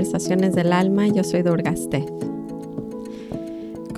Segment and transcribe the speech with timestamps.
[0.00, 1.08] Conversaciones del Alma.
[1.08, 1.74] Yo soy Durga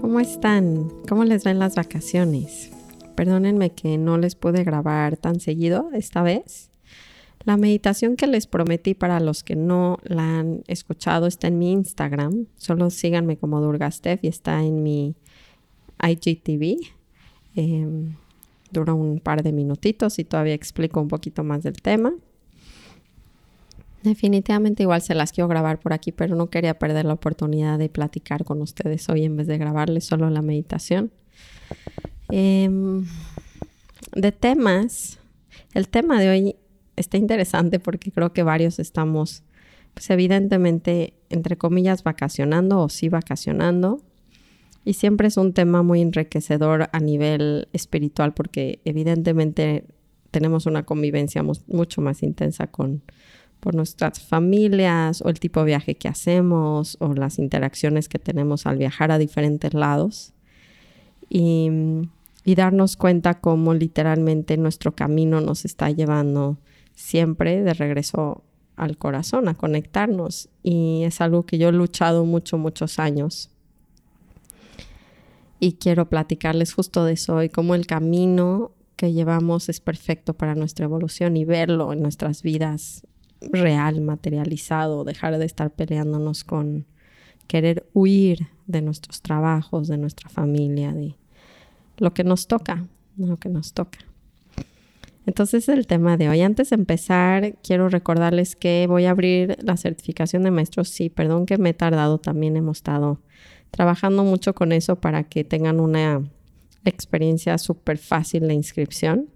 [0.01, 0.89] ¿Cómo están?
[1.09, 2.73] ¿Cómo les ven las vacaciones?
[3.14, 6.73] Perdónenme que no les pude grabar tan seguido esta vez.
[7.45, 11.70] La meditación que les prometí para los que no la han escuchado está en mi
[11.70, 12.46] Instagram.
[12.57, 15.14] Solo síganme como Durgastef y está en mi
[16.03, 16.78] IGTV.
[17.55, 18.16] Em,
[18.73, 22.12] dura un par de minutitos y todavía explico un poquito más del tema.
[24.02, 27.88] Definitivamente igual se las quiero grabar por aquí, pero no quería perder la oportunidad de
[27.88, 31.12] platicar con ustedes hoy en vez de grabarles solo la meditación.
[32.30, 33.06] Em,
[34.15, 35.20] de temas,
[35.75, 36.56] el tema de hoy
[36.97, 39.45] está interesante porque creo que varios estamos,
[39.95, 44.00] pues evidentemente, entre comillas, vacacionando o sí vacacionando.
[44.84, 49.84] Y siempre es un tema muy enriquecedor a nivel espiritual porque evidentemente
[50.33, 53.03] tenemos una convivencia mucho más intensa con
[53.62, 58.66] por nuestras familias o el tipo de viaje que hacemos o las interacciones que tenemos
[58.66, 60.32] al viajar a diferentes lados.
[61.28, 61.70] Y,
[62.44, 66.58] darnos cuenta cómo literalmente nuestro camino nos está llevando
[66.96, 68.42] siempre de regreso
[68.74, 70.48] al corazón, a conectarnos.
[70.64, 73.48] Y es algo que yo he luchado mucho, muchos años.
[75.60, 80.56] Y quiero platicarles justo de eso y cómo el camino que llevamos es perfecto para
[80.56, 83.05] nuestra evolución y verlo en nuestras vidas
[83.51, 86.87] real, materializado, dejar de estar peleándonos con
[87.47, 91.17] querer huir de nuestros trabajos, de nuestra familia, de
[91.98, 93.98] lo que nos toca, lo que nos toca.
[95.25, 96.41] Entonces el tema de hoy.
[96.41, 100.89] Antes de empezar, quiero recordarles que voy a abrir la certificación de maestros.
[100.89, 103.20] Sí, perdón que me he tardado, también hemos estado
[103.70, 106.23] trabajando mucho con eso para que tengan una
[106.85, 109.29] experiencia súper fácil de inscripción.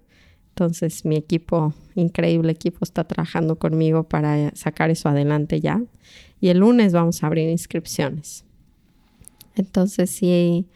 [0.57, 5.83] Entonces mi equipo, increíble equipo, está trabajando conmigo para sacar eso adelante ya.
[6.41, 8.47] Y el lunes vamos a abrir inscripciones.
[9.55, 10.67] Entonces, si,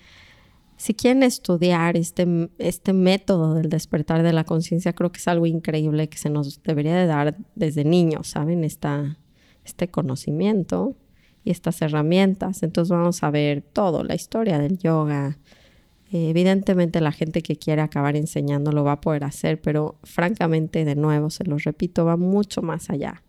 [0.77, 5.47] si quieren estudiar este, este método del despertar de la conciencia, creo que es algo
[5.47, 8.65] increíble que se nos debería de dar desde niños, ¿saben?
[8.65, 9.17] Esta,
[9.65, 10.95] este conocimiento
[11.43, 12.63] y estas herramientas.
[12.63, 15.39] Entonces vamos a ver todo, la historia del yoga.
[16.11, 20.97] Evidentemente la gente que quiere acabar enseñando lo va a poder hacer, pero francamente, de
[20.97, 23.23] nuevo, se los repito, va mucho más allá.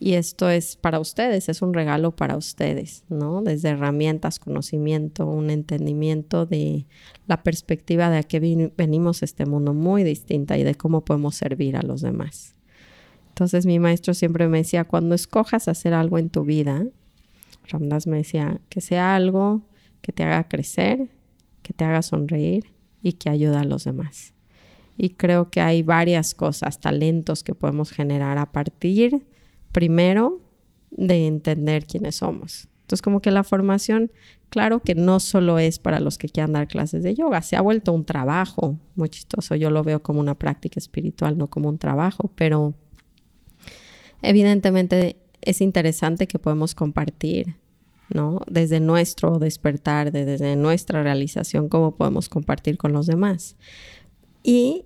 [0.00, 3.42] Y esto es para ustedes, es un regalo para ustedes, ¿no?
[3.42, 6.86] Desde herramientas, conocimiento, un entendimiento de
[7.26, 11.34] la perspectiva de a qué venimos a este mundo muy distinta y de cómo podemos
[11.34, 12.54] servir a los demás.
[13.30, 16.86] Entonces mi maestro siempre me decía, cuando escojas hacer algo en tu vida,
[17.66, 19.62] Ramdas me decía que sea algo
[20.00, 21.08] que te haga crecer,
[21.68, 24.32] que te haga sonreír y que ayude a los demás.
[24.96, 29.26] Y creo que hay varias cosas, talentos que podemos generar a partir,
[29.70, 30.40] primero,
[30.90, 32.68] de entender quiénes somos.
[32.80, 34.10] Entonces, como que la formación,
[34.48, 37.60] claro que no solo es para los que quieran dar clases de yoga, se ha
[37.60, 39.54] vuelto un trabajo muy chistoso.
[39.54, 42.72] Yo lo veo como una práctica espiritual, no como un trabajo, pero
[44.22, 47.56] evidentemente es interesante que podemos compartir,
[48.08, 48.40] ¿no?
[48.46, 53.56] Desde nuestro despertar, desde nuestra realización, cómo podemos compartir con los demás.
[54.42, 54.84] Y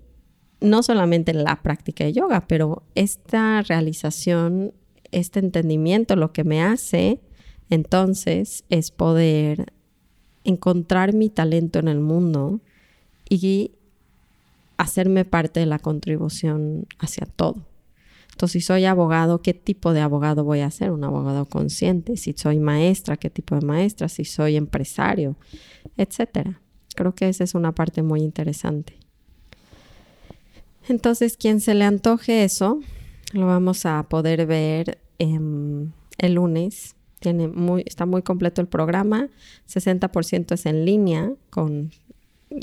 [0.61, 4.73] no solamente la práctica de yoga, pero esta realización,
[5.11, 7.21] este entendimiento, lo que me hace
[7.71, 9.73] entonces es poder
[10.45, 12.61] encontrar mi talento en el mundo
[13.29, 13.73] y
[14.77, 17.57] hacerme parte de la contribución hacia todo.
[18.33, 20.91] Entonces, si soy abogado, ¿qué tipo de abogado voy a ser?
[20.91, 22.17] Un abogado consciente.
[22.17, 24.09] Si soy maestra, ¿qué tipo de maestra?
[24.09, 25.37] Si soy empresario,
[25.97, 26.61] etcétera.
[26.97, 28.99] Creo que esa es una parte muy interesante.
[30.89, 32.81] Entonces, quien se le antoje eso,
[33.33, 36.97] lo vamos a poder ver el lunes.
[37.21, 39.29] Tiene muy, está muy completo el programa.
[39.69, 41.93] 60% es en línea con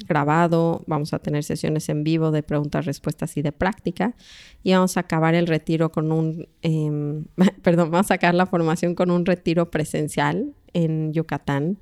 [0.07, 4.15] grabado, vamos a tener sesiones en vivo de preguntas, respuestas y de práctica.
[4.63, 7.25] Y vamos a acabar el retiro con un, em,
[7.63, 11.79] perdón, vamos a sacar la formación con un retiro presencial en Yucatán.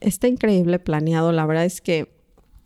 [0.00, 2.08] Está increíble planeado, la verdad es que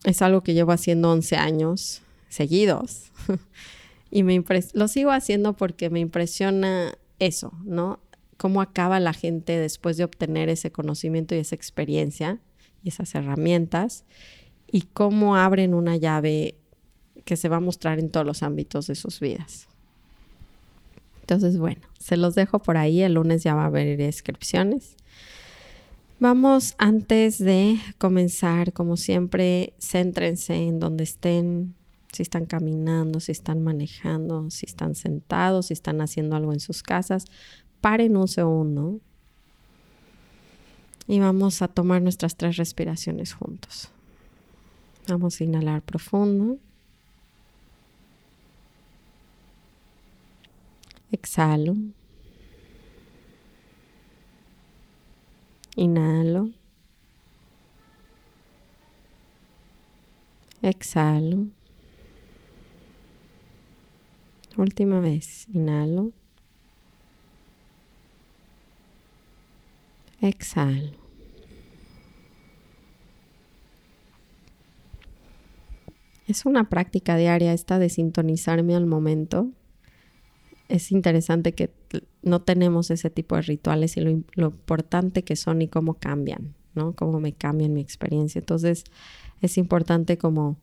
[0.05, 3.13] es algo que llevo haciendo 11 años seguidos.
[4.11, 4.43] y me
[4.75, 8.01] lo sigo haciendo porque me impresiona eso, ¿no?
[8.37, 12.41] Cómo acaba la gente después de obtener ese conocimiento y esa experiencia
[12.83, 14.05] y esas herramientas
[14.75, 16.57] y cómo abren una llave
[17.25, 19.69] que se va a mostrar en todos los ámbitos de sus vidas.
[21.21, 23.01] Entonces, bueno, se los dejo por ahí.
[23.01, 24.97] El lunes ya va a haber inscripciones.
[26.19, 31.77] Vamos, antes de comenzar, como siempre, céntrense en donde estén,
[32.13, 36.83] si están caminando, si están manejando, si están sentados, si están haciendo algo en sus
[36.83, 37.27] casas.
[37.81, 38.99] paren un segundo
[41.07, 43.94] y vamos a tomar nuestras tres respiraciones juntos.
[45.07, 46.59] Vamos a inhalar profundo.
[51.13, 51.77] Exhalo.
[55.77, 56.51] Inhalo.
[60.63, 61.49] Exhalo.
[64.57, 65.47] Última vez.
[65.55, 66.13] Inhalo.
[70.23, 71.04] Exhalo.
[76.27, 79.51] Es una práctica diaria esta de sintonizarme al momento.
[80.69, 81.71] Es interesante que
[82.23, 84.11] no tenemos ese tipo de rituales y lo,
[84.47, 86.95] importante que son y cómo cambian, ¿no?
[86.95, 88.39] Cómo me cambian mi experiencia.
[88.39, 88.85] Entonces,
[89.43, 90.57] es importante como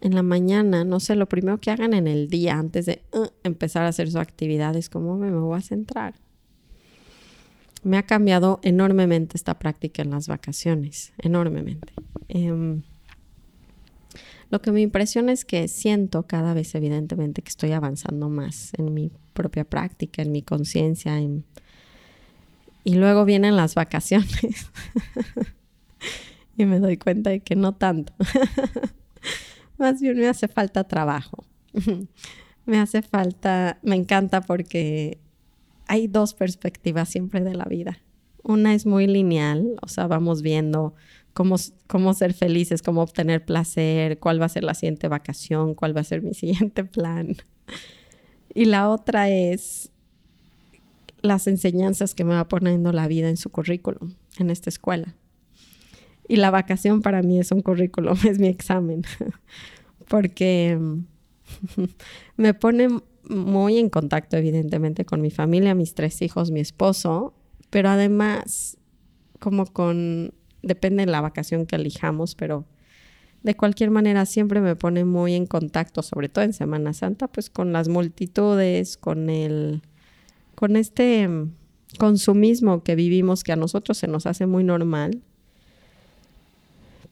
[0.00, 3.26] en la mañana, no sé, lo primero que hagan en el día antes de uh,
[3.42, 6.14] empezar a hacer su actividad es como me, voy a centrar.
[7.82, 11.92] Me ha cambiado enormemente esta práctica en las vacaciones, enormemente.
[12.28, 12.82] Em,
[14.50, 18.94] lo que me impresiona es que siento cada vez evidentemente que estoy avanzando más en
[18.94, 21.20] mi propia práctica, en mi conciencia.
[22.84, 24.70] Y luego vienen las vacaciones.
[26.56, 28.14] y me doy cuenta de que no tanto.
[29.78, 31.44] Más bien me hace falta trabajo.
[32.66, 35.18] me hace falta, me encanta porque
[35.86, 37.98] hay dos perspectivas siempre de la vida.
[38.42, 40.94] Una es muy lineal, o sea, vamos viendo
[41.38, 41.54] cómo,
[41.86, 46.00] cómo ser felices, cómo obtener placer, cuál va a ser la siguiente vacación, cuál va
[46.00, 47.36] a ser mi siguiente plan.
[48.52, 49.92] Y la otra es
[51.22, 55.14] las enseñanzas que me va poniendo la vida en su currículum, en esta escuela.
[56.26, 59.04] Y la vacación para mí es un currículum, es mi examen,
[60.08, 60.76] porque
[62.36, 62.88] me pone
[63.30, 67.32] muy en contacto evidentemente con mi familia, mis tres hijos, mi esposo,
[67.70, 68.76] pero además
[69.38, 72.64] como con, depende de la vacación que elijamos, pero
[73.42, 77.50] de cualquier manera siempre me pone muy en contacto, sobre todo en Semana Santa, pues
[77.50, 79.82] con las multitudes, con el,
[80.54, 81.28] con este
[81.98, 85.22] consumismo que vivimos que a nosotros se nos hace muy normal.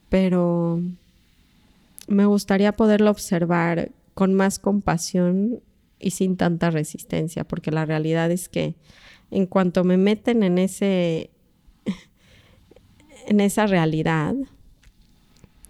[0.08, 0.80] Pero
[2.08, 5.60] me gustaría poderlo observar con más compasión
[5.98, 8.74] y sin tanta resistencia, porque la realidad es que
[9.30, 11.30] en cuanto me meten en ese
[13.26, 14.34] en esa realidad,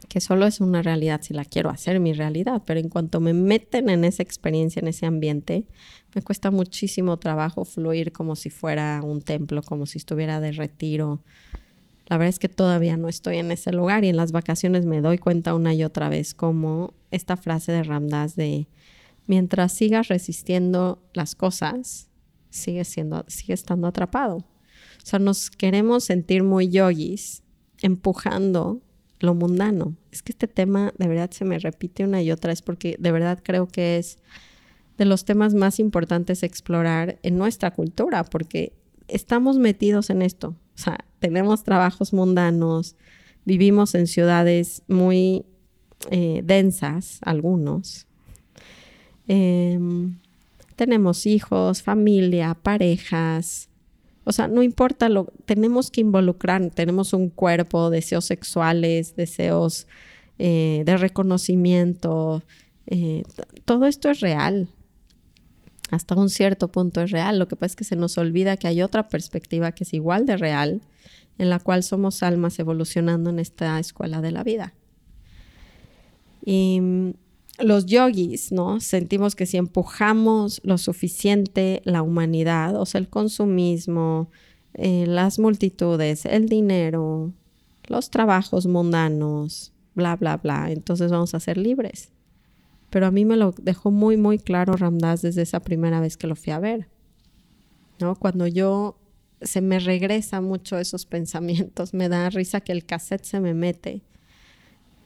[0.09, 3.35] que solo es una realidad si la quiero hacer mi realidad, pero en cuanto me
[3.35, 5.65] meten en esa experiencia, en ese ambiente,
[6.15, 11.21] me cuesta muchísimo trabajo fluir como si fuera un templo, como si estuviera de retiro,
[12.09, 15.01] la verdad es que todavía no estoy en ese lugar y en las vacaciones me
[15.01, 18.69] doy cuenta una y otra vez como esta frase de Ramdas de
[19.27, 22.09] mientras sigas resistiendo las cosas,
[22.51, 24.37] sigue siendo, sigue estando atrapado.
[24.37, 27.43] O sea, nos queremos sentir muy yogis
[27.83, 28.81] empujando
[29.21, 29.97] lo mundano.
[30.13, 33.13] Es que este tema de verdad se me repite una y otra vez porque de
[33.13, 34.19] verdad creo que es
[34.99, 38.73] de los temas más importantes explorar en nuestra cultura porque
[39.09, 40.57] estamos metidos en esto.
[40.75, 42.97] O sea, tenemos trabajos mundanos,
[43.45, 45.45] vivimos en ciudades muy
[46.11, 48.07] eh, densas, algunos.
[49.29, 50.19] Em,
[50.77, 53.69] tenemos hijos, familia, parejas.
[54.29, 59.87] O sea, no importa lo, tenemos que involucrar, tenemos un cuerpo, deseos sexuales, deseos
[60.39, 62.43] eh, de reconocimiento.
[62.87, 63.23] Eh,
[63.65, 64.69] todo esto es real
[65.91, 67.39] hasta un cierto punto es real.
[67.39, 70.27] Lo que pasa es que se nos olvida que hay otra perspectiva que es igual
[70.27, 70.83] de real,
[71.39, 74.75] en la cual somos almas evolucionando en esta escuela de la vida.
[76.45, 76.81] Y
[77.59, 78.81] los yogis, ¿no?
[78.81, 84.31] Sentimos que si empujamos lo suficiente la humanidad, o sea, el consumismo,
[84.75, 87.33] eh, las multitudes, el dinero,
[87.87, 92.11] los trabajos mundanos, bla, bla, bla, entonces vamos a ser libres.
[92.91, 96.27] Pero a mí me lo dejó muy, muy claro Ramdas desde esa primera vez que
[96.27, 96.89] lo fui a ver.
[97.99, 98.15] ¿no?
[98.17, 98.99] Cuando yo
[99.41, 104.03] se me regresa mucho esos pensamientos, me da risa que el cassette se me mete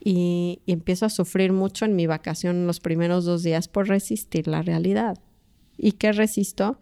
[0.02, 4.48] y, empiezo a sufrir mucho en mi vacación en los primeros dos días por resistir
[4.48, 5.18] la realidad.
[5.76, 6.78] ¿Y qué resisto?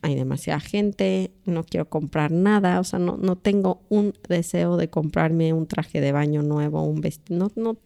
[0.00, 4.88] hay demasiada gente, no quiero comprar nada, o sea, no, no tengo un deseo de
[4.88, 7.76] comprarme un traje de baño nuevo, un vestido, no,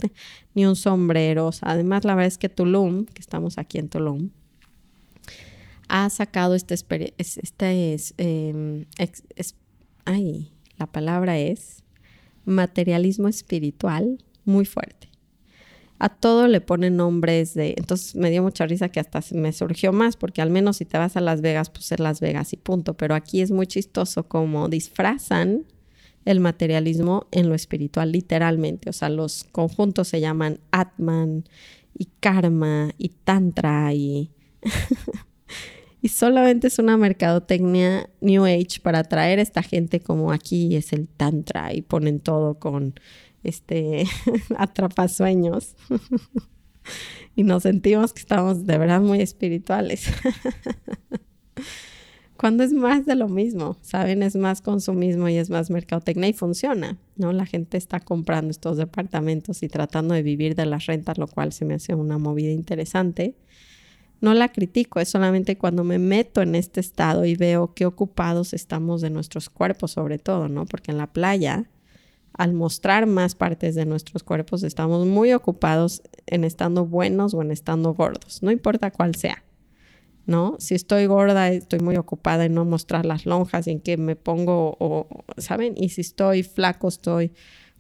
[0.55, 1.51] ni un sombrero.
[1.63, 4.31] Además, la verdad es que Tulum, que estamos aquí en Tulum,
[5.89, 8.85] ha sacado este, es, em,
[10.05, 11.83] ay, la palabra es
[12.45, 15.09] materialismo espiritual muy fuerte.
[15.99, 17.75] a todo le ponen nombres de...
[17.79, 20.99] Entonces me dio mucha risa que hasta me surgió más, porque al menos si te
[20.99, 22.95] vas a Las Vegas, pues es Las Vegas y punto.
[22.95, 25.65] Pero aquí es muy chistoso como disfrazan
[26.27, 28.91] el materialismo en lo espiritual, literalmente.
[28.91, 31.45] O sea, los conjuntos se llaman Atman
[31.97, 34.31] y Karma y Tantra y...
[36.03, 40.93] y solamente es una mercadotecnia New Age para atraer a esta gente como aquí es
[40.93, 42.95] el Tantra y ponen todo con
[43.47, 44.05] este,
[44.59, 45.77] atrapasueños.
[47.37, 50.07] y nos sentimos que estamos de verdad muy espirituales.
[52.37, 54.23] Cuando es más de lo mismo, ¿saben?
[54.23, 57.33] Es más consumismo y es más mercadotecnia y funciona, ¿no?
[57.33, 61.55] La gente está comprando estos departamentos y tratando de vivir de las rentas, lo cual
[61.55, 63.37] se me hace una movida interesante.
[64.21, 68.53] No la critico, es solamente cuando me meto en este estado y veo qué ocupados
[68.53, 70.67] estamos de nuestros cuerpos, sobre todo, ¿no?
[70.67, 71.71] Porque en la playa
[72.37, 77.51] al mostrar más partes de nuestros cuerpos, estamos muy ocupados en estando buenos o en
[77.51, 79.43] estando gordos, no importa cuál sea.
[80.27, 80.57] ¿No?
[80.59, 84.17] Si estoy gorda, estoy muy ocupada en no mostrar las lonjas y en que me
[84.17, 85.75] pongo, o, ¿saben?
[85.77, 87.31] Y si estoy flaco, estoy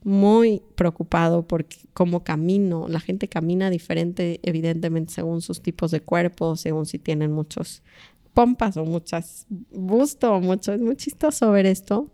[0.05, 2.87] muy preocupado por cómo camino.
[2.89, 7.83] La gente camina diferente, evidentemente, según sus tipos de cuerpo, según si tienen muchos
[8.33, 10.73] pompas o muchas busto o mucho.
[10.73, 12.13] Es muy chistoso ver esto.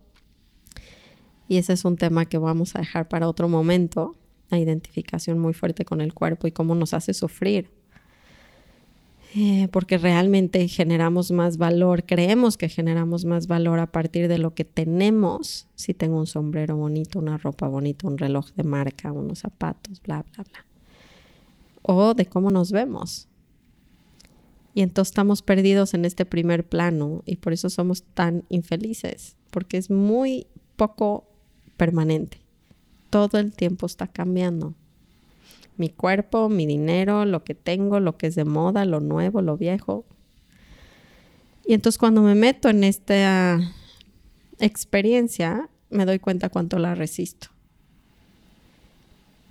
[1.53, 4.17] Y ese es un tema que vamos a dejar para otro momento,
[4.49, 7.69] la identificación muy fuerte con el cuerpo y cómo nos hace sufrir.
[9.35, 14.55] Eh, porque realmente generamos más valor, creemos que generamos más valor a partir de lo
[14.55, 19.41] que tenemos, si tengo un sombrero bonito, una ropa bonita, un reloj de marca, unos
[19.41, 20.65] zapatos, bla, bla, bla.
[21.83, 23.29] O de cómo nos vemos.
[24.73, 29.77] Y entonces estamos perdidos en este primer plano y por eso somos tan infelices, porque
[29.77, 31.27] es muy poco
[31.83, 32.39] permanente.
[33.11, 34.73] Todo el tiempo está cambiando.
[35.77, 39.57] Mi cuerpo, mi dinero, lo que tengo, lo que es de moda, lo nuevo, lo
[39.57, 40.05] viejo.
[41.67, 43.59] Y entonces cuando me meto en esta
[44.61, 47.49] experiencia, me doy cuenta cuánto la resisto.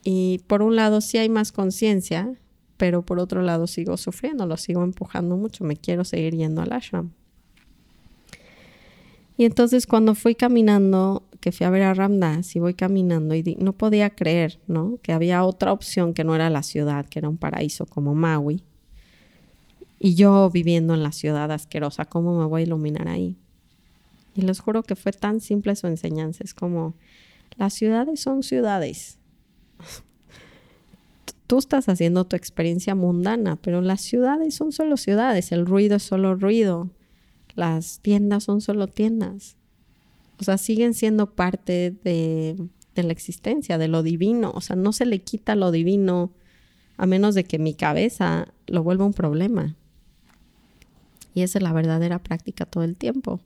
[0.05, 2.33] Y por un lado sí hay más conciencia,
[2.77, 6.71] pero por otro lado sigo sufriendo, lo sigo empujando mucho, me quiero seguir yendo al
[6.71, 7.11] ashram.
[9.41, 13.57] Y entonces cuando fui caminando, que fui a ver a Ramdas y voy caminando y
[13.57, 14.99] no podía creer, ¿no?
[15.01, 18.63] Que había otra opción que no era la ciudad, que era un paraíso como Maui.
[19.97, 23.35] Y yo viviendo en la ciudad asquerosa, ¿cómo me voy a iluminar ahí?
[24.35, 26.43] Y les juro que fue tan simple su enseñanza.
[26.43, 26.93] Es como,
[27.57, 29.17] las ciudades son ciudades.
[31.47, 35.51] Tú estás haciendo tu experiencia mundana, pero las ciudades son solo ciudades.
[35.51, 36.91] El ruido es solo ruido
[37.55, 39.55] las tiendas son solo tiendas.
[40.39, 42.57] O sea, siguen siendo parte de,
[42.95, 44.51] la existencia, de lo divino.
[44.55, 46.31] O sea, no se le quita lo divino
[46.97, 49.75] a menos de que mi cabeza lo vuelva un problema.
[51.33, 53.39] Y esa es la verdadera práctica todo el tiempo.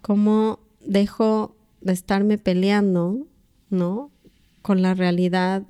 [0.00, 3.26] ¿Cómo dejo de estarme peleando,
[3.68, 4.10] ¿no?
[4.62, 5.64] Con la realidad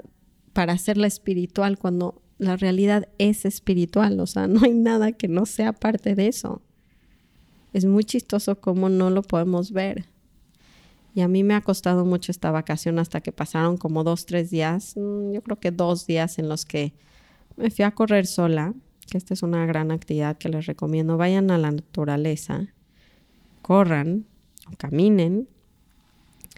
[0.52, 5.46] para hacerla espiritual cuando la realidad es espiritual, o sea, no hay nada que no
[5.46, 6.62] sea parte de eso.
[7.72, 10.06] Es muy chistoso cómo no lo podemos ver.
[11.14, 14.50] Y a mí me ha costado mucho esta vacación hasta que pasaron como dos, tres
[14.50, 16.94] días, mm, yo creo que dos días en los que
[17.56, 18.74] me fui a correr sola,
[19.10, 21.16] que esta es una gran actividad que les recomiendo.
[21.16, 22.68] Vayan a la naturaleza,
[23.60, 24.24] corran
[24.72, 25.48] o caminen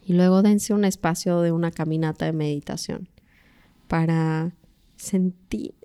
[0.06, 3.08] y luego dense un espacio de una caminata de meditación
[3.88, 4.52] para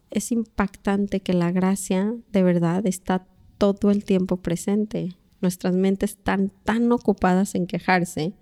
[0.10, 5.16] es impactante que la gracia de verdad está todo el tiempo presente.
[5.42, 8.34] Nuestras mentes están tan ocupadas en quejarse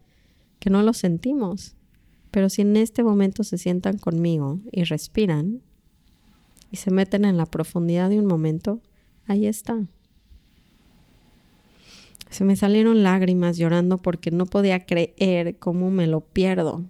[0.59, 1.75] que no lo sentimos.
[2.31, 5.61] Pero si en este momento se sientan conmigo y respiran
[6.71, 8.81] y se meten en la profundidad de un momento,
[9.25, 9.87] ahí está.
[12.29, 16.83] Se me salieron lágrimas llorando porque no podía creer cómo me lo pierdo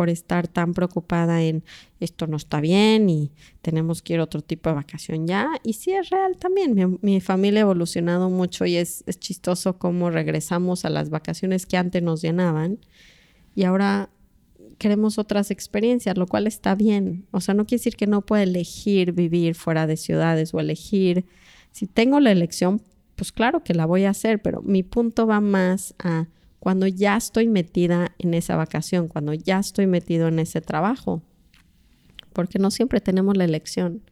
[0.00, 1.62] por estar tan preocupada en
[2.00, 5.50] esto no está bien y tenemos que ir a otro tipo de vacación ya.
[5.62, 6.98] Y sí es real también.
[7.02, 11.76] Mi, familia ha evolucionado mucho y es, es chistoso cómo regresamos a las vacaciones que
[11.76, 12.78] antes nos llenaban
[13.54, 14.08] y ahora
[14.78, 17.26] queremos otras experiencias, lo cual está bien.
[17.30, 21.26] O sea, no quiere decir que no pueda elegir vivir fuera de ciudades o elegir,
[21.72, 22.80] si tengo la elección,
[23.16, 26.26] pues claro que la voy a hacer, pero mi punto va más a
[26.60, 31.22] cuando ya estoy metida en esa vacación, cuando ya estoy metido en ese trabajo,
[32.34, 34.02] porque no siempre tenemos la elección.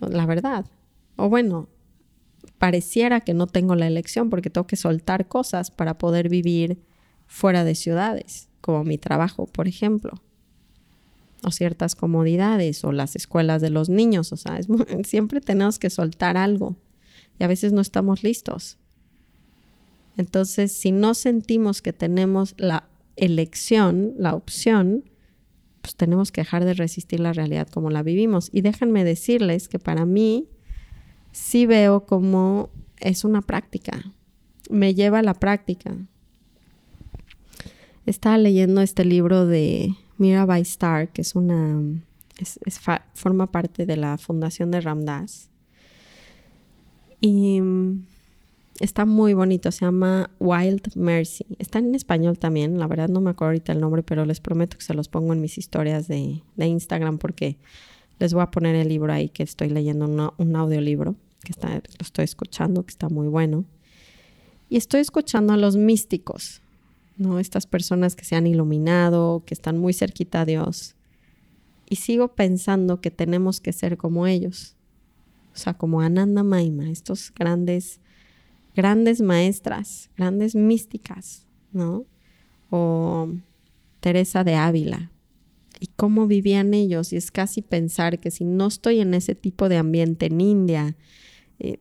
[0.00, 0.66] La verdad.
[1.14, 1.68] O bueno,
[2.58, 6.78] pareciera que no tengo la elección porque tengo que soltar cosas para poder vivir
[7.26, 10.20] fuera de ciudades, como mi trabajo, por ejemplo.
[11.44, 14.58] o ciertas comodidades o las escuelas de los niños, o sea,
[15.04, 16.74] siempre tenemos que soltar algo
[17.38, 18.78] y a veces no estamos listos.
[20.16, 25.04] Entonces, si no sentimos que tenemos la elección, la opción,
[25.80, 28.48] pues tenemos que dejar de resistir la realidad como la vivimos.
[28.52, 30.48] Y déjenme decirles que para mí
[31.32, 34.12] sí veo como es una práctica,
[34.70, 35.96] me lleva a la práctica.
[38.06, 41.80] Estaba leyendo este libro de Mirabai Star, que es una,
[43.14, 45.50] forma parte de la fundación de Ramdas.
[47.20, 47.60] Y
[48.80, 51.46] está muy bonito, se llama Wild Mercy.
[51.58, 54.76] Está en español también, la verdad no me acuerdo ahorita el nombre, pero les prometo
[54.78, 57.58] que se los pongo en mis historias de, Instagram porque
[58.18, 61.82] les voy a poner el libro ahí que estoy leyendo, un audiolibro que está, lo
[62.00, 63.64] estoy escuchando, que está muy bueno.
[64.68, 66.60] Y estoy escuchando a los místicos,
[67.16, 67.38] ¿no?
[67.38, 70.96] Estas personas que se han iluminado, que están muy cerquita a Dios.
[71.88, 74.74] Y sigo pensando que tenemos que ser como ellos.
[75.54, 78.00] O sea, como Ananda Maima, estos grandes,
[78.76, 82.04] grandes maestras, grandes místicas, ¿no?
[82.70, 83.28] O
[84.00, 85.10] Teresa de Ávila.
[85.80, 87.12] Y cómo vivían ellos.
[87.12, 90.96] Y es casi pensar que si no estoy en ese tipo de ambiente en India,
[91.58, 91.80] eh,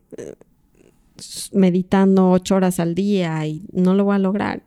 [1.54, 4.64] meditando ocho horas al día y no lo voy a lograr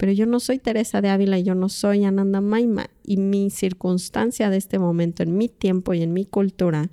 [0.00, 4.48] pero yo no soy Teresa de Ávila, yo no soy Ananda Maima y mi circunstancia
[4.48, 6.88] de este momento, en mi tiempo y en mi cultura,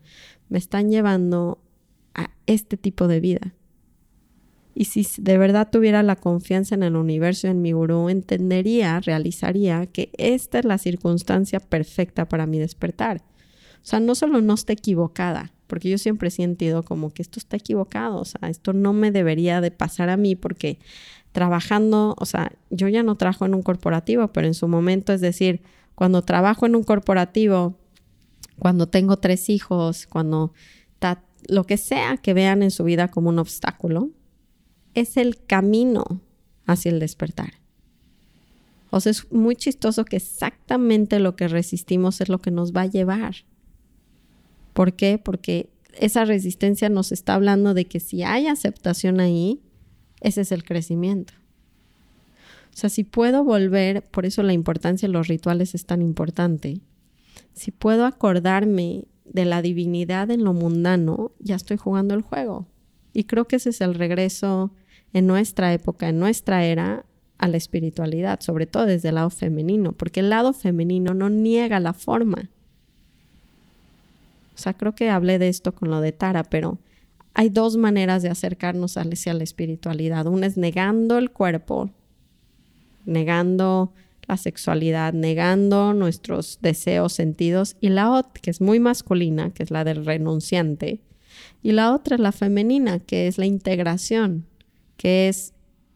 [0.49, 1.57] me están llevando
[2.13, 3.53] a este tipo de vida.
[4.79, 9.87] Y si de verdad tuviera la confianza en el universo en mi gurú, entendería, realizaría
[9.87, 13.23] que esta es la circunstancia perfecta para mi despertar.
[13.81, 17.39] O sea, no solo no esté equivocada, porque yo siempre he sentido como que esto
[17.39, 20.77] está equivocado, o sea, esto no me debería de pasar a mí porque
[21.31, 25.21] trabajando, o sea, yo ya no trabajo en un corporativo, pero en su momento, es
[25.21, 25.63] decir,
[25.95, 27.79] cuando trabajo en un corporativo,
[28.59, 30.53] cuando tengo tres hijos, cuando
[31.47, 34.09] lo que sea que vean en su vida como un obstáculo,
[34.99, 36.21] es el camino
[36.65, 37.53] hacia el despertar.
[38.89, 42.81] O sea, es muy chistoso que exactamente lo que resistimos es lo que nos va
[42.81, 43.35] a llevar.
[44.73, 45.19] ¿Por qué?
[45.23, 49.61] Porque esa resistencia nos está hablando de que si hay aceptación ahí,
[50.21, 51.33] ese es el crecimiento.
[52.73, 56.81] O sea, si puedo volver, por eso la importancia de los rituales es tan importante,
[57.53, 62.65] si puedo acordarme de la divinidad en lo mundano, ya estoy jugando el juego.
[63.13, 64.71] Y creo que ese es el regreso
[65.13, 67.05] en nuestra época, en nuestra era,
[67.37, 71.79] a la espiritualidad, sobre todo desde el lado femenino, porque el lado femenino no niega
[71.79, 72.49] la forma.
[74.55, 76.79] O sea, creo que hablé de esto con lo de Tara, pero
[77.35, 80.25] hay dos maneras de acercarnos hacia la espiritualidad.
[80.25, 81.91] Una es negando el cuerpo,
[83.05, 83.93] negando
[84.27, 89.71] la sexualidad, negando nuestros deseos, sentidos, y la otra, que es muy masculina, que es
[89.71, 91.01] la del renunciante,
[91.61, 94.45] y la otra es la femenina, que es la integración,
[94.97, 95.53] que es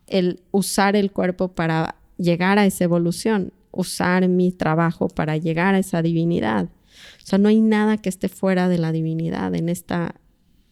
[0.08, 5.80] el usar el cuerpo para llegar a esa evolución, usar mi trabajo para llegar a
[5.80, 6.66] esa divinidad.
[6.66, 10.16] O sea, no hay nada que esté fuera de la divinidad en esta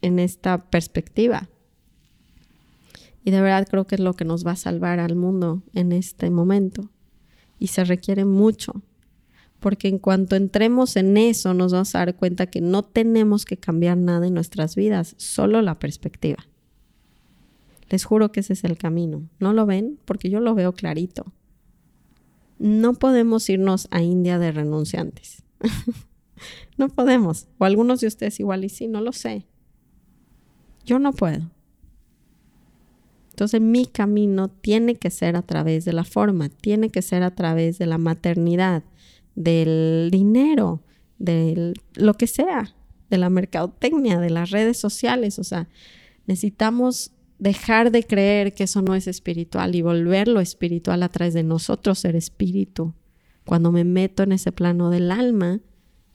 [0.02, 1.50] en esta perspectiva.
[3.24, 5.92] Y de verdad creo que es lo que nos va a salvar al mundo en
[5.92, 6.90] este momento.
[7.60, 8.82] Y se requiere mucho,
[9.60, 13.58] porque en cuanto entremos en eso nos vamos a dar cuenta que no tenemos que
[13.58, 16.49] cambiar nada en nuestras vidas, solo la perspectiva.
[17.90, 19.28] Les juro que ese es el camino.
[19.40, 20.00] ¿No lo ven?
[20.06, 21.34] Porque yo lo veo clarito.
[22.60, 25.44] No podemos irnos a India de renunciantes.
[26.78, 27.48] no podemos.
[27.58, 29.46] O algunos de ustedes igual y sí, no lo sé.
[30.86, 31.50] Yo no puedo.
[33.30, 37.34] Entonces mi camino tiene que ser a través de la forma, tiene que ser a
[37.34, 38.84] través de la maternidad,
[39.36, 40.82] del dinero,
[41.20, 42.76] de lo que sea,
[43.10, 45.40] de la mercadotecnia, de las redes sociales.
[45.40, 45.70] O sea,
[46.28, 51.44] necesitamos dejar de creer que eso no es espiritual y volverlo espiritual a través de
[51.44, 52.94] nosotros ser espíritu.
[53.46, 55.62] Cuando me meto en ese plano del alma,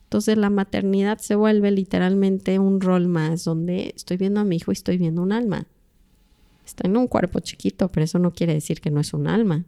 [0.04, 4.70] entonces la maternidad se vuelve literalmente un rol más donde estoy viendo a mi hijo
[4.70, 5.66] y estoy viendo un alma.
[6.64, 9.64] Está en un cuerpo chiquito, pero eso no quiere decir que no es un alma.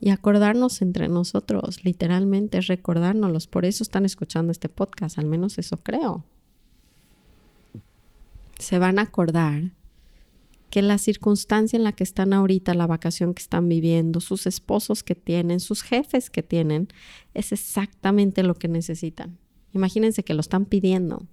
[0.00, 3.46] Y acordarnos entre nosotros, literalmente recordárnoslos.
[3.46, 6.24] Por eso están escuchando este podcast, al menos eso creo.
[8.58, 9.72] Se van a acordar
[10.70, 15.02] que la circunstancia en la que están ahorita, la vacación que están viviendo, sus esposos
[15.02, 16.88] que tienen, sus jefes que tienen,
[17.34, 19.38] es exactamente lo que necesitan.
[19.72, 21.26] Imagínense que lo están pidiendo.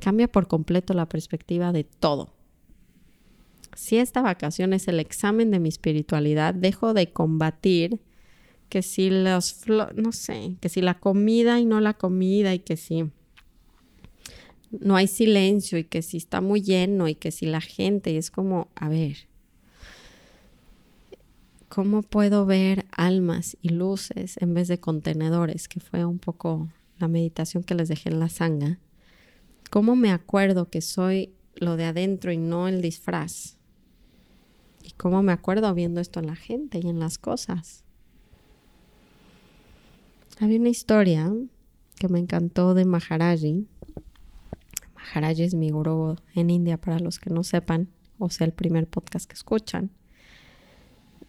[0.00, 2.34] Cambia por completo la perspectiva de todo.
[3.74, 8.00] Si esta vacación es el examen de mi espiritualidad, dejo de combatir
[8.68, 9.62] que si los,
[9.94, 13.10] no sé, que si la comida y no la comida y que si
[14.80, 18.16] no hay silencio y que si está muy lleno y que si la gente y
[18.16, 19.28] es como, a ver,
[21.68, 25.68] ¿cómo puedo ver almas y luces en vez de contenedores?
[25.68, 28.78] Que fue un poco la meditación que les dejé en la sanga.
[29.70, 33.56] ¿Cómo me acuerdo que soy lo de adentro y no el disfraz?
[34.82, 37.84] ¿Y cómo me acuerdo viendo esto en la gente y en las cosas?
[40.40, 41.32] Había una historia
[41.98, 43.66] que me encantó de Maharaji.
[45.02, 45.70] Maharaji es mi
[46.34, 47.88] en India, para los que no sepan,
[48.18, 49.90] o sea, el primer podcast que escuchan.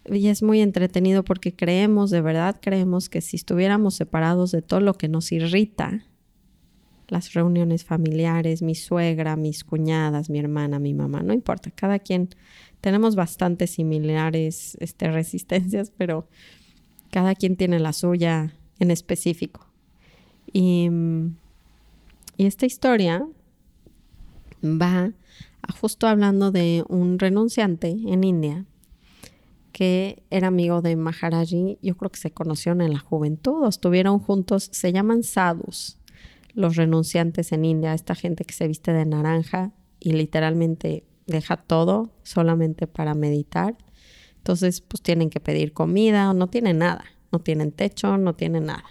[0.06, 4.80] Y es muy entretenido porque creemos, de verdad creemos que si estuviéramos separados de todo
[4.80, 6.04] lo que nos irrita,
[7.08, 12.28] las reuniones familiares, mi suegra, mis cuñadas, mi hermana, mi mamá, no importa, cada quien
[12.80, 16.28] tenemos bastante similares este, resistencias, pero
[17.10, 19.66] cada quien tiene la suya en específico.
[20.52, 20.88] Y,
[22.36, 23.26] y esta historia
[24.64, 25.12] va
[25.80, 28.64] justo hablando de un renunciante en India
[29.72, 31.78] que era amigo de Maharaji.
[31.82, 34.68] Yo creo que se conocieron en la juventud estuvieron juntos.
[34.72, 35.98] Se llaman sadhus
[36.54, 42.12] los renunciantes en India, esta gente que se viste de naranja y literalmente deja todo
[42.22, 43.76] solamente para meditar.
[44.36, 48.84] Entonces, pues tienen que pedir comida no tienen nada, no tienen techo, no tienen nada.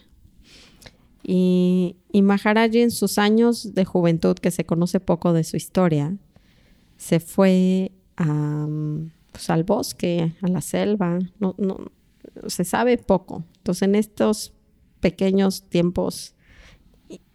[1.24, 6.18] Y, y Maharaji en sus años de juventud, que se conoce poco de su historia,
[6.98, 7.92] se fue
[9.32, 11.92] pues, al bosque, a la selva, no, no,
[12.48, 13.44] se sabe poco.
[13.58, 14.54] Entonces, en estos
[15.00, 16.36] pequeños tiempos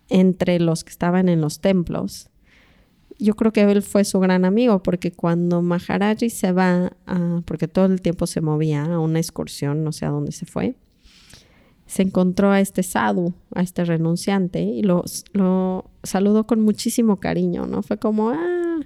[0.09, 2.31] entre los que estaban en los templos.
[3.19, 6.93] Yo creo que él fue su gran amigo porque cuando Maharaji se va,
[7.45, 10.77] porque todo el tiempo se movía a una excursión, no sé a dónde se fue,
[11.89, 17.67] se encontró a este sadhu, a este renunciante, y lo, lo saludó con muchísimo cariño,
[17.67, 17.83] ¿no?
[17.83, 18.79] Fue como, ah,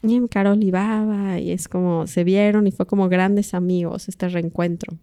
[0.00, 4.28] y Carol y Baba, y es como, se vieron y fue como grandes amigos este
[4.28, 4.96] reencuentro.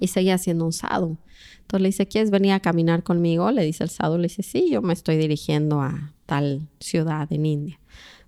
[0.00, 1.16] Y seguía siendo un sadhu.
[1.60, 3.50] Entonces le dice, ¿quieres venir a caminar conmigo?
[3.52, 7.46] Le dice el sadhu, le dice, sí, yo me estoy dirigiendo a tal ciudad en
[7.46, 7.80] India.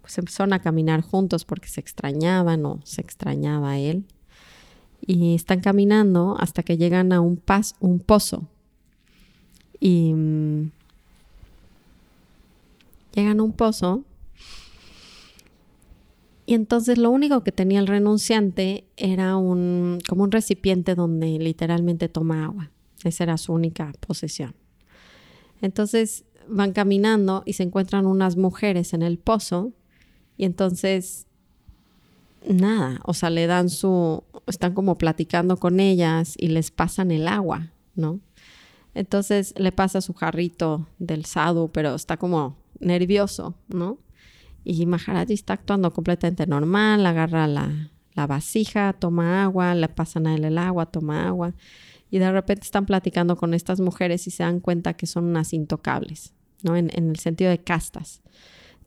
[0.02, 4.05] Pues empezaron a caminar juntos porque se extrañaban o se extrañaba a él.
[5.07, 7.40] Y están caminando hasta que llegan a un,
[7.81, 8.49] un pozo.
[9.79, 10.71] Y mm,
[13.14, 14.05] llegan a un pozo.
[16.47, 22.09] Y entonces lo único que tenía el renunciante era un, como un recipiente donde literalmente
[22.09, 22.71] toma agua.
[23.03, 24.55] Esa era su única posesión.
[25.61, 29.73] Entonces van caminando y se encuentran unas mujeres en el pozo
[30.37, 31.26] y entonces
[32.46, 37.28] nada, o sea, le dan su, están como platicando con ellas y les pasan el
[37.28, 38.20] agua, ¿no?
[38.94, 43.98] Entonces le pasa su jarrito del sadu, pero está como nervioso, ¿no?
[44.64, 50.35] Y Maharaji está actuando completamente normal, agarra la, la vasija, toma agua, le pasan a
[50.35, 51.54] él el agua, toma agua
[52.11, 55.52] y de repente están platicando con estas mujeres y se dan cuenta que son unas
[55.52, 56.32] intocables,
[56.62, 56.76] ¿no?
[56.76, 58.22] En, el sentido de castas.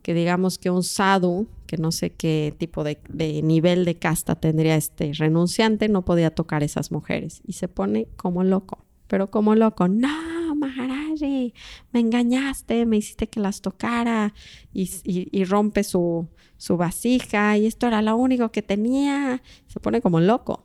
[0.02, 2.98] Que digamos que un sadhu, que no sé qué tipo de,
[3.42, 7.42] nivel de casta tendría este renunciante, no podía tocar esas mujeres.
[7.46, 11.54] Y se pone como loco, pero como loco, no, Maharaji,
[11.92, 14.34] me engañaste, me hiciste que las tocara
[14.72, 19.42] y, rompe su, su vasija y esto era lo único que tenía.
[19.66, 20.64] Se pone como loco.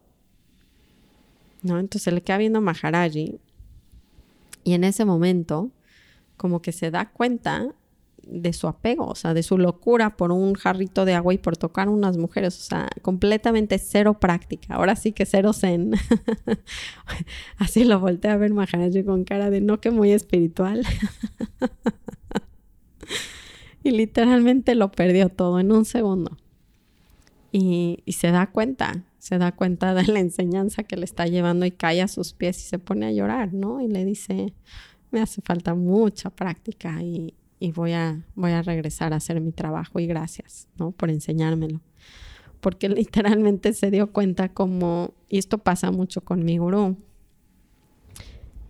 [1.66, 1.80] ¿no?
[1.80, 3.40] Entonces le queda viendo Maharaji
[4.64, 5.72] y en ese momento
[6.38, 7.74] como que se da cuenta
[8.28, 11.58] de su apego, o sea, de su locura por un jarrito de agua y por
[11.58, 15.94] tocar unas mujeres, o sea, completamente cero práctica, ahora sí que cero zen.
[17.58, 20.86] Así lo volteé a ver Maharaji con cara de no que muy espiritual.
[23.84, 26.38] y literalmente lo perdió todo en un segundo.
[27.52, 31.66] Y, y se da cuenta se da cuenta de la enseñanza que le está llevando
[31.66, 33.82] y cae a sus pies y se pone a llorar, ¿no?
[33.82, 34.54] Y le dice,
[35.10, 40.00] me hace falta mucha práctica y, voy, a, voy a regresar a hacer mi trabajo
[40.00, 40.92] y gracias, ¿no?
[40.92, 41.82] Por enseñármelo.
[42.60, 46.98] Porque literalmente se dio cuenta como, y esto pasa mucho con mi gurú,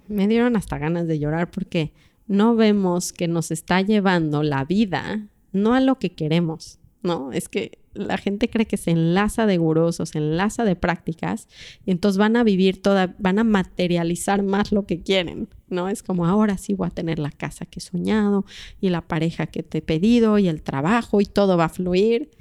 [0.08, 1.91] me dieron hasta ganas de llorar porque
[2.28, 7.32] no vemos que nos está llevando la vida, no a lo que queremos, ¿no?
[7.32, 11.48] Es que la gente cree que se enlaza de gurús o se enlaza de prácticas
[11.86, 15.88] y entonces van a vivir toda, van a materializar más lo que quieren, ¿no?
[15.88, 18.46] Es como ahora sí voy a tener la casa que he soñado
[18.82, 22.32] y la pareja que te he pedido y el trabajo y todo va a fluir.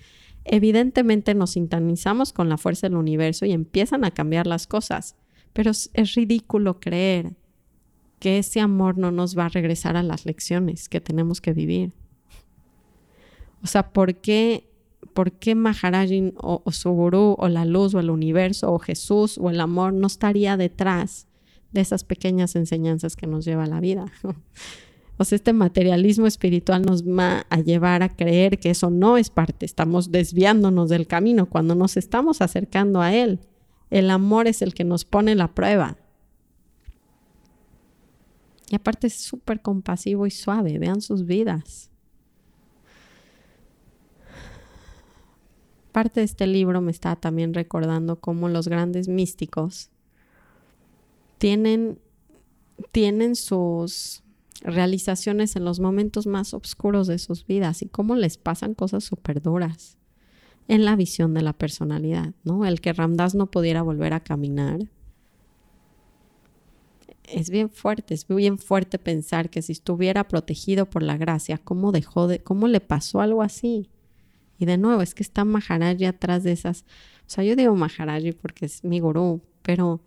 [0.45, 5.17] Evidentemente nos sintonizamos con la fuerza del universo y empiezan a cambiar las cosas,
[5.53, 7.33] Pero es, es ridículo creer
[8.19, 11.93] que ese amor no nos va a regresar a las lecciones que tenemos que vivir.
[13.65, 14.71] O sea, ¿por qué,
[15.15, 19.49] por qué Maharajin o, su gurú o la luz o el universo o Jesús o
[19.49, 21.27] el amor no estaría detrás
[21.73, 24.07] de esas pequeñas enseñanzas que nos lleva la vida?
[25.17, 29.31] O sea, este materialismo espiritual nos va a llevar a creer que eso no es
[29.31, 33.39] parte, estamos desviándonos del camino cuando nos estamos acercando a Él.
[33.91, 35.99] El amor es el que nos pone la prueba.
[38.71, 40.81] Y aparte es súper compasivo y suave.
[40.81, 41.93] Vean sus vidas.
[45.95, 49.91] Parte de este libro me está también recordando cómo los grandes místicos
[51.39, 52.01] tienen,
[52.91, 54.25] tienen sus
[54.63, 59.41] realizaciones en los momentos más oscuros de sus vidas y cómo les pasan cosas súper
[59.41, 59.97] duras
[60.67, 62.67] en la visión de la personalidad, ¿no?
[62.67, 64.81] El que Ramdas no pudiera volver a caminar
[67.23, 71.93] es bien fuerte, es bien fuerte pensar que si estuviera protegido por la gracia, ¿cómo
[71.93, 73.91] dejó de, cómo le pasó algo así?
[74.59, 76.85] Y de nuevo, es que está Maharaji atrás de esas,
[77.27, 80.01] o sea, yo digo Maharaji porque es mi gurú, pero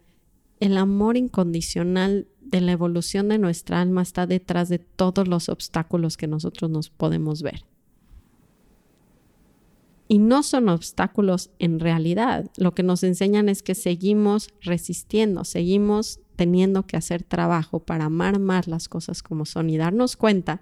[0.60, 6.18] el amor incondicional de la evolución de nuestra alma está detrás de todos los obstáculos
[6.18, 7.66] que nosotros nos podemos ver.
[10.08, 12.50] Y no son obstáculos en realidad.
[12.56, 18.40] Lo que nos enseñan es que seguimos resistiendo, seguimos teniendo que hacer trabajo para amar
[18.40, 20.62] más las cosas como son y darnos cuenta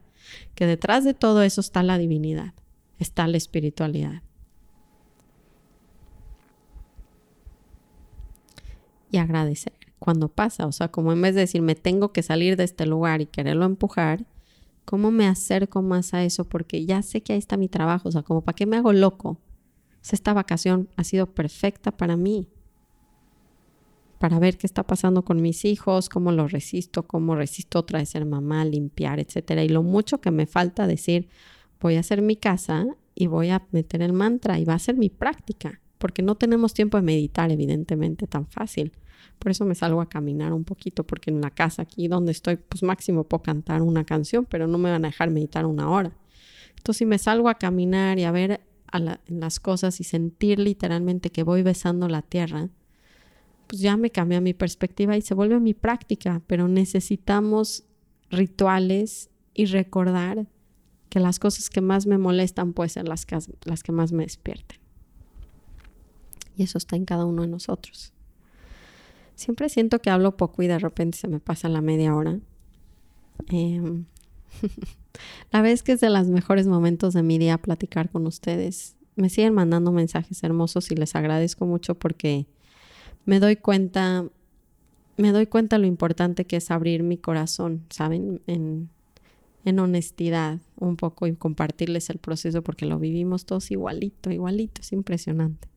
[0.55, 2.53] que detrás de todo eso está la divinidad,
[2.99, 4.21] está la espiritualidad.
[9.11, 12.57] Y agradecer cuando pasa, o sea, como en vez de decir me tengo que salir
[12.57, 14.25] de este lugar y quererlo empujar,
[14.83, 16.45] ¿cómo me acerco más a eso?
[16.45, 18.93] Porque ya sé que ahí está mi trabajo, o sea, como para qué me hago
[18.93, 19.39] loco.
[20.11, 22.49] esta vacación ha sido perfecta para mí
[24.19, 28.09] para ver qué está pasando con mis hijos, cómo lo resisto, cómo resisto otra vez
[28.09, 29.63] ser mamá, limpiar, etcétera.
[29.63, 31.27] Y lo mucho que me falta decir,
[31.85, 34.95] voy a hacer mi casa y voy a meter el mantra y va a ser
[34.95, 38.91] mi práctica, porque no tenemos tiempo de meditar, evidentemente, tan fácil.
[39.37, 42.55] Por eso me salgo a caminar un poquito, porque en la casa aquí donde estoy,
[42.55, 46.11] pues máximo puedo cantar una canción, pero no me van a dejar meditar una hora.
[46.75, 48.61] Entonces, si me salgo a caminar y a ver
[49.27, 52.69] las cosas y sentir literalmente que voy besando la tierra,
[53.67, 57.83] pues ya me cambia mi perspectiva y se vuelve mi práctica, pero necesitamos
[58.31, 60.47] rituales y recordar
[61.15, 64.25] que las cosas que más me molestan pueden ser las que, las que más me
[64.25, 64.77] despierten.
[66.57, 68.11] Y eso está en cada uno de nosotros.
[69.33, 72.37] Siempre siento que hablo poco y de repente se me pasa la media hora.
[73.47, 74.03] Em,
[75.53, 78.97] la vez que es de los mejores momentos de mi día platicar con ustedes.
[79.15, 82.45] Me siguen mandando mensajes hermosos y les agradezco mucho porque
[83.23, 84.25] me doy cuenta,
[85.15, 88.41] me doy cuenta lo importante que es abrir mi corazón, ¿saben?
[88.47, 88.89] En,
[89.65, 94.93] en honestidad un poco y compartirles el proceso porque lo vivimos todos igualito, igualito, es
[94.93, 95.67] impresionante.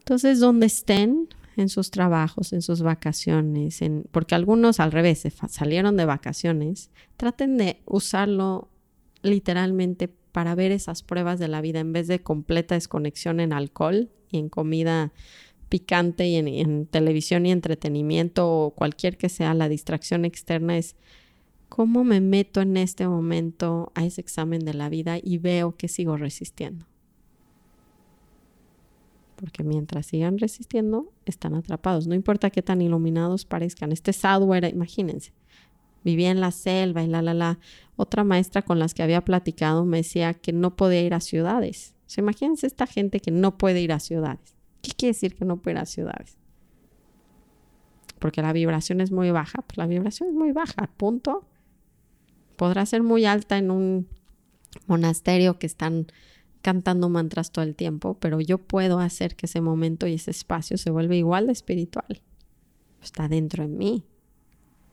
[0.00, 5.96] Entonces, donde estén en sus trabajos, en sus vacaciones, en, porque algunos al revés salieron
[5.96, 8.68] de vacaciones, traten de usarlo
[9.22, 14.10] literalmente para ver esas pruebas de la vida en vez de completa desconexión en alcohol
[14.30, 15.12] y en comida
[15.68, 20.96] picante y en, televisión y entretenimiento o cualquier que sea la distracción externa es
[21.68, 25.88] cómo me meto en este momento a ese examen de la vida y veo que
[25.88, 26.86] sigo resistiendo.
[29.36, 32.08] Porque mientras sigan resistiendo, están atrapados.
[32.08, 33.92] No importa qué tan iluminados parezcan.
[33.92, 35.32] Este sadhu imagínense,
[36.02, 37.58] vivía en la selva y la, la, la.
[37.96, 41.94] Otra maestra con las que había platicado me decía que no podía ir a ciudades.
[42.06, 44.56] O sea, imagínense esta gente que no puede ir a ciudades.
[44.82, 46.36] ¿Qué quiere decir que no puede ir a ciudades?
[48.18, 49.62] Porque la vibración es muy baja.
[49.62, 51.46] Pues la vibración es muy baja, punto.
[52.58, 54.08] Podrá ser muy alta en un
[54.88, 56.08] monasterio que están
[56.60, 60.76] cantando mantras todo el tiempo, pero yo puedo hacer que ese momento y ese espacio
[60.76, 62.20] se vuelva igual de espiritual.
[63.00, 64.04] Está dentro de mí,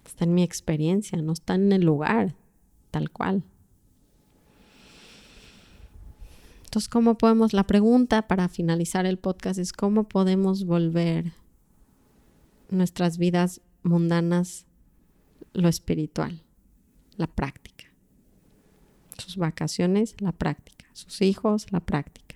[0.06, 2.36] está en mi experiencia, no está en el lugar,
[2.92, 3.44] tal cual.
[6.66, 7.54] Entonces, ¿cómo podemos?
[7.54, 11.34] La pregunta para finalizar el podcast es cómo podemos volver
[12.70, 14.68] nuestras vidas mundanas
[15.54, 16.45] lo espiritual,
[17.18, 17.86] la práctica.
[19.18, 20.86] Sus vacaciones, la práctica.
[20.94, 22.36] Sus hijos, la práctica.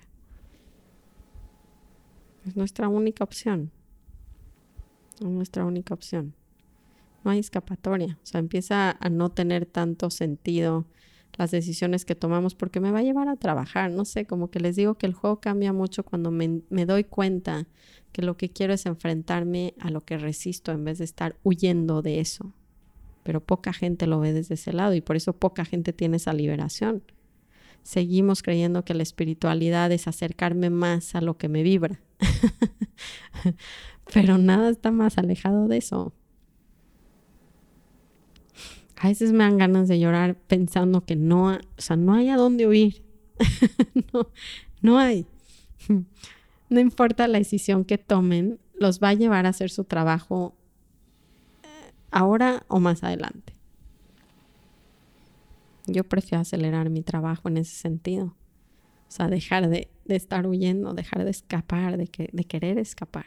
[2.46, 3.70] Es nuestra única opción.
[5.20, 6.34] Es nuestra única opción.
[7.24, 8.18] No hay escapatoria.
[8.22, 10.86] O sea, empieza a no tener tanto sentido
[11.36, 13.90] las decisiones que tomamos porque me va a llevar a trabajar.
[13.90, 17.04] No sé, como que les digo que el juego cambia mucho cuando me, me doy
[17.04, 17.66] cuenta
[18.12, 22.02] que lo que quiero es enfrentarme a lo que resisto en vez de estar huyendo
[22.02, 22.52] de eso.
[23.22, 26.32] Pero poca gente lo ve desde ese lado y por eso poca gente tiene esa
[26.32, 27.02] liberación.
[27.82, 32.00] Seguimos creyendo que la espiritualidad es acercarme más a lo que me vibra.
[34.12, 36.12] Pero nada está más alejado de eso.
[38.96, 42.36] A veces me dan ganas de llorar pensando que no, o sea, no hay a
[42.36, 43.02] dónde huir.
[44.12, 44.28] no,
[44.82, 45.26] no hay.
[46.70, 50.54] No importa la decisión que tomen, los va a llevar a hacer su trabajo
[52.10, 53.54] ahora o más adelante.
[55.86, 58.26] Yo prefiero acelerar mi trabajo en ese sentido.
[58.26, 63.26] O sea, dejar de, estar huyendo, dejar de escapar, de, que, de querer escapar.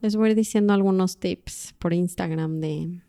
[0.00, 3.00] Les voy diciendo algunos tips por Instagram de,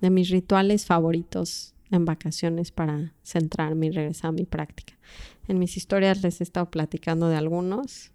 [0.00, 4.94] de mis rituales favoritos en vacaciones para centrarme y regresar a mi práctica.
[5.48, 8.12] En mis historias les he estado platicando de algunos.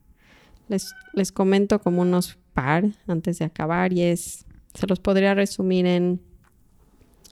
[1.14, 6.22] Les, comento como unos par antes de acabar y es, se los podría resumir en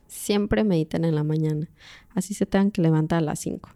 [0.07, 1.69] siempre mediten en la mañana,
[2.13, 3.69] así se tengan que levantar a las 5.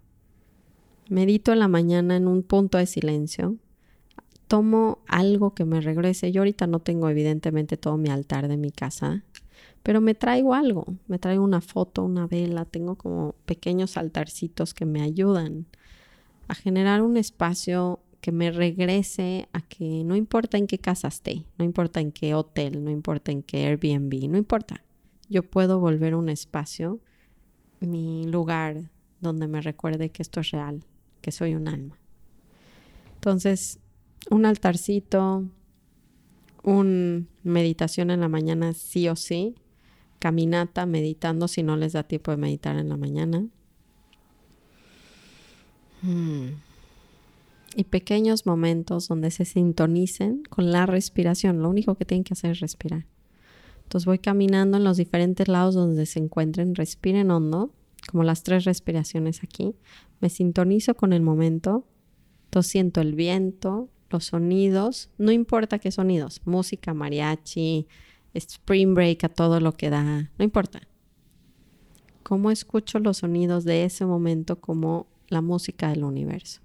[1.08, 3.56] Medito en la mañana en un punto de silencio,
[4.48, 6.32] tomo algo que me regrese.
[6.32, 9.24] Yo ahorita no tengo evidentemente todo mi altar de mi casa,
[9.82, 14.84] pero me traigo algo, me traigo una foto, una vela, tengo como pequeños altarcitos que
[14.84, 15.66] me ayudan
[16.48, 21.46] a generar un espacio que me regrese a que no importa en qué casa esté,
[21.58, 24.82] no importa en qué hotel, no importa en qué Airbnb, no importa.
[25.28, 26.98] Yo puedo volver un espacio,
[27.78, 30.82] mi lugar donde me recuerde que esto es real,
[31.20, 32.00] que soy un alma.
[33.14, 33.78] Entonces,
[34.28, 35.48] un altarcito,
[36.64, 39.54] un meditación en la mañana sí o sí,
[40.18, 43.46] caminata, meditando si no les da tiempo de meditar en la mañana.
[46.02, 46.65] Hmm.
[47.78, 51.60] Y pequeños momentos donde se sintonicen con la respiración.
[51.60, 53.06] Lo único que tienen que hacer es respirar.
[53.82, 57.74] Entonces voy caminando en los diferentes lados donde se encuentren, respiren hondo,
[58.10, 59.76] como las tres respiraciones aquí.
[60.20, 61.86] Me sintonizo con el momento.
[62.46, 67.86] Entonces siento el viento, los sonidos, no importa qué sonidos, música, mariachi,
[68.34, 70.80] spring break, a todo lo que da, no importa.
[72.22, 76.60] Cómo escucho los sonidos de ese momento como la música del universo.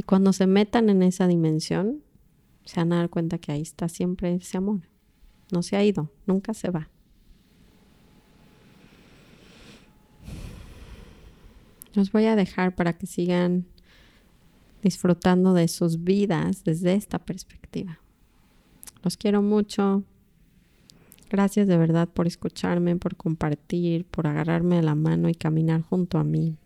[0.00, 2.02] Y cuando se metan en esa dimensión,
[2.64, 4.80] se van a dar cuenta que ahí está siempre ese amor.
[5.52, 6.88] No se ha ido, nunca se va.
[11.92, 13.66] Los voy a dejar para que sigan
[14.82, 18.00] disfrutando de sus vidas desde esta perspectiva.
[19.02, 20.02] Los quiero mucho.
[21.28, 26.16] Gracias de verdad por escucharme, por compartir, por agarrarme de la mano y caminar junto
[26.16, 26.56] a mí.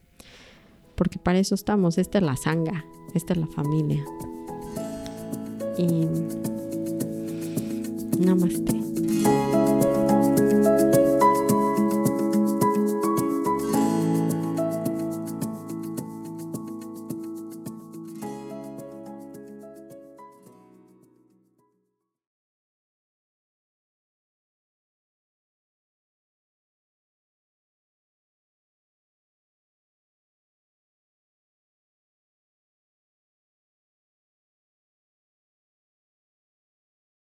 [0.94, 1.98] Porque para eso estamos.
[1.98, 4.04] Esta es la sanga, esta es la familia.
[5.78, 6.08] Y
[8.18, 8.74] namaste.